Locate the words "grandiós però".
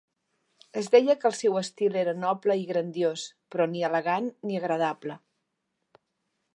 2.71-3.71